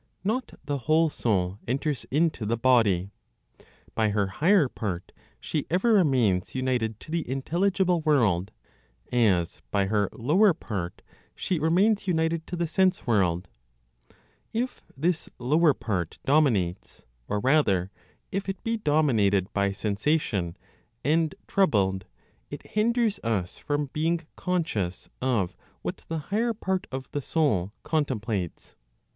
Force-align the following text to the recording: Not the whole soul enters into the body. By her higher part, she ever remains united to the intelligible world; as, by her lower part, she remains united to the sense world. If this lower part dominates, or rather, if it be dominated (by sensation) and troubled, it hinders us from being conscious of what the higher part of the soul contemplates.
Not 0.23 0.59
the 0.65 0.79
whole 0.89 1.11
soul 1.11 1.59
enters 1.67 2.07
into 2.09 2.43
the 2.43 2.57
body. 2.57 3.11
By 3.93 4.09
her 4.09 4.25
higher 4.25 4.67
part, 4.67 5.11
she 5.39 5.67
ever 5.69 5.93
remains 5.93 6.55
united 6.55 6.99
to 7.01 7.11
the 7.11 7.29
intelligible 7.29 8.01
world; 8.01 8.51
as, 9.11 9.61
by 9.69 9.85
her 9.85 10.09
lower 10.11 10.55
part, 10.55 11.03
she 11.35 11.59
remains 11.59 12.07
united 12.07 12.47
to 12.47 12.55
the 12.55 12.65
sense 12.65 13.05
world. 13.05 13.47
If 14.51 14.81
this 14.97 15.29
lower 15.37 15.71
part 15.75 16.17
dominates, 16.25 17.05
or 17.27 17.39
rather, 17.39 17.91
if 18.31 18.49
it 18.49 18.63
be 18.63 18.77
dominated 18.77 19.53
(by 19.53 19.71
sensation) 19.71 20.57
and 21.05 21.35
troubled, 21.45 22.07
it 22.49 22.65
hinders 22.65 23.19
us 23.23 23.59
from 23.59 23.91
being 23.93 24.21
conscious 24.35 25.09
of 25.21 25.55
what 25.83 25.97
the 26.07 26.17
higher 26.33 26.55
part 26.55 26.87
of 26.91 27.07
the 27.11 27.21
soul 27.21 27.71
contemplates. 27.83 28.75